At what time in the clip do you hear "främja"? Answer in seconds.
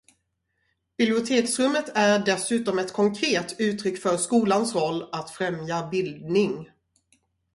5.31-5.89